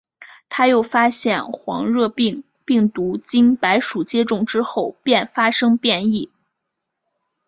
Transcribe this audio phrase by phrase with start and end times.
[0.49, 6.31] 他又发现黄热病病毒经白鼠接种之后便发生变异。